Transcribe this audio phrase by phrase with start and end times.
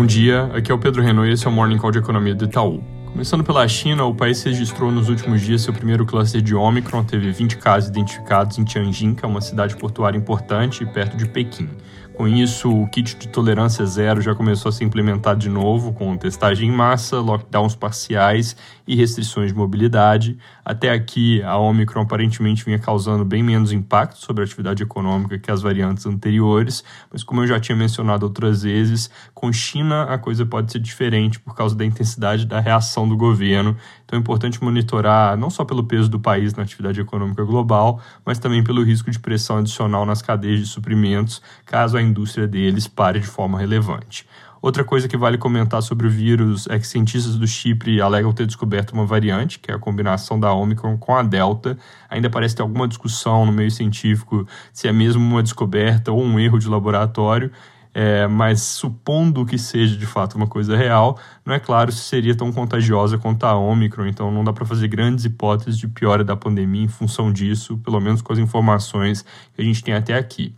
[0.00, 2.34] Bom dia, aqui é o Pedro Renault e esse é o Morning Call de Economia
[2.34, 2.82] do Itaú.
[3.12, 7.30] Começando pela China, o país registrou nos últimos dias seu primeiro cluster de Omicron, teve
[7.30, 11.68] 20 casos identificados em Tianjin, que é uma cidade portuária importante perto de Pequim.
[12.14, 16.16] Com isso, o kit de tolerância zero já começou a ser implementado de novo, com
[16.16, 18.56] testagem em massa, lockdowns parciais
[18.90, 20.36] e restrições de mobilidade.
[20.64, 25.48] Até aqui, a Omicron aparentemente vinha causando bem menos impacto sobre a atividade econômica que
[25.48, 30.44] as variantes anteriores, mas como eu já tinha mencionado outras vezes, com China a coisa
[30.44, 33.76] pode ser diferente por causa da intensidade da reação do governo.
[34.04, 38.40] Então é importante monitorar não só pelo peso do país na atividade econômica global, mas
[38.40, 43.20] também pelo risco de pressão adicional nas cadeias de suprimentos, caso a indústria deles pare
[43.20, 44.26] de forma relevante.
[44.62, 48.46] Outra coisa que vale comentar sobre o vírus é que cientistas do Chipre alegam ter
[48.46, 51.78] descoberto uma variante, que é a combinação da Omicron com a Delta.
[52.10, 56.38] Ainda parece ter alguma discussão no meio científico se é mesmo uma descoberta ou um
[56.38, 57.50] erro de laboratório.
[57.92, 62.36] É, mas supondo que seja de fato uma coisa real, não é claro se seria
[62.36, 66.36] tão contagiosa quanto a Omicron, então não dá para fazer grandes hipóteses de piora da
[66.36, 69.24] pandemia em função disso, pelo menos com as informações
[69.54, 70.54] que a gente tem até aqui.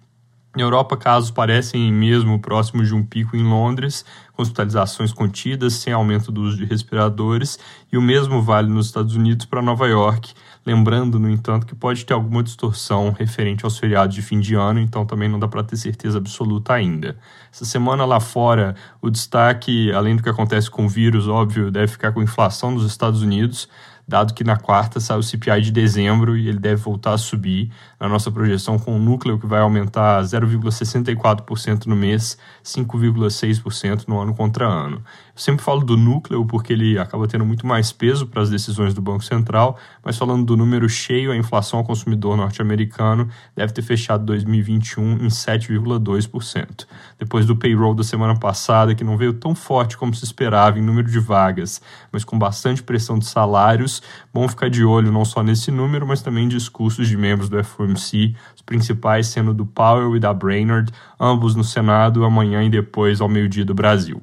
[0.54, 5.94] Na Europa, casos parecem mesmo próximos de um pico em Londres, com hospitalizações contidas, sem
[5.94, 7.58] aumento do uso de respiradores,
[7.90, 10.34] e o mesmo vale nos Estados Unidos para Nova York,
[10.66, 14.78] lembrando, no entanto, que pode ter alguma distorção referente aos feriados de fim de ano,
[14.78, 17.16] então também não dá para ter certeza absoluta ainda.
[17.50, 21.88] Essa semana lá fora, o destaque, além do que acontece com o vírus, óbvio, deve
[21.88, 23.66] ficar com a inflação dos Estados Unidos
[24.06, 27.70] dado que na quarta sai o CPI de dezembro e ele deve voltar a subir
[27.98, 34.34] na nossa projeção com um núcleo que vai aumentar 0,64% no mês, 5,6% no ano
[34.34, 34.96] contra ano.
[35.34, 38.92] Eu sempre falo do núcleo porque ele acaba tendo muito mais peso para as decisões
[38.92, 43.82] do Banco Central, mas falando do número cheio, a inflação ao consumidor norte-americano deve ter
[43.82, 46.86] fechado 2021 em 7,2%.
[47.18, 50.82] Depois do payroll da semana passada, que não veio tão forte como se esperava em
[50.82, 54.01] número de vagas, mas com bastante pressão de salários,
[54.32, 58.34] bom ficar de olho não só nesse número, mas também discursos de membros do FOMC,
[58.54, 63.28] os principais sendo do Powell e da Brainerd, ambos no Senado amanhã e depois ao
[63.28, 64.22] meio-dia do Brasil.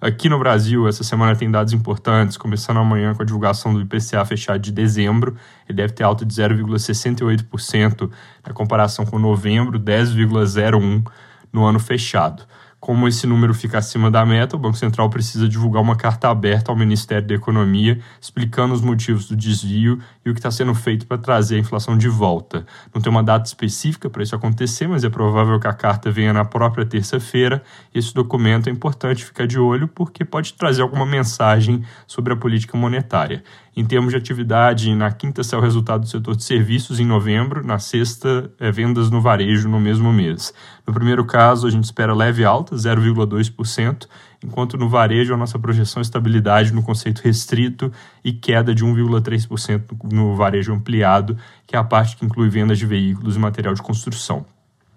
[0.00, 4.24] Aqui no Brasil, essa semana tem dados importantes, começando amanhã com a divulgação do IPCA
[4.24, 5.36] fechado de dezembro.
[5.68, 8.10] Ele deve ter alta de 0,68%
[8.46, 11.04] na comparação com novembro, 10,01%
[11.52, 12.44] no ano fechado.
[12.80, 16.72] Como esse número fica acima da meta, o Banco Central precisa divulgar uma carta aberta
[16.72, 21.06] ao Ministério da Economia explicando os motivos do desvio e o que está sendo feito
[21.06, 22.64] para trazer a inflação de volta.
[22.94, 26.32] Não tem uma data específica para isso acontecer, mas é provável que a carta venha
[26.32, 27.62] na própria terça-feira.
[27.94, 32.78] Esse documento é importante ficar de olho porque pode trazer alguma mensagem sobre a política
[32.78, 33.44] monetária.
[33.76, 37.64] Em termos de atividade, na quinta saiu o resultado do setor de serviços em novembro,
[37.64, 40.52] na sexta, é, vendas no varejo no mesmo mês.
[40.84, 44.08] No primeiro caso, a gente espera leve alta, 0,2%,
[44.42, 47.92] enquanto no varejo a nossa projeção é estabilidade no conceito restrito
[48.24, 49.82] e queda de 1,3%
[50.12, 53.82] no varejo ampliado, que é a parte que inclui vendas de veículos e material de
[53.82, 54.44] construção.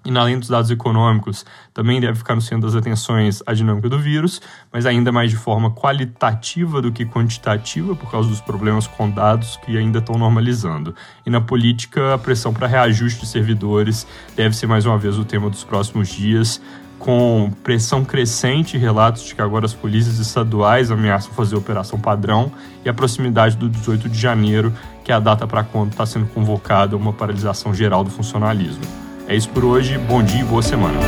[0.06, 3.98] E além dos dados econômicos, também deve ficar no centro das atenções a dinâmica do
[3.98, 4.42] vírus,
[4.72, 9.58] mas ainda mais de forma qualitativa do que quantitativa, por causa dos problemas com dados
[9.66, 10.94] que ainda estão normalizando.
[11.26, 14.06] E na política, a pressão para reajuste de servidores
[14.36, 16.62] deve ser mais uma vez o tema dos próximos dias,
[17.00, 22.52] com pressão crescente e relatos de que agora as polícias estaduais ameaçam fazer operação padrão
[22.84, 26.28] e a proximidade do 18 de janeiro, que é a data para quando está sendo
[26.28, 28.84] convocada uma paralisação geral do funcionalismo.
[29.28, 31.00] É isso por hoje, bom dia e boa semana.